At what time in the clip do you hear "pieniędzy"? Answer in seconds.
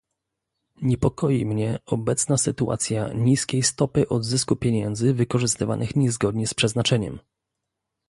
4.55-5.13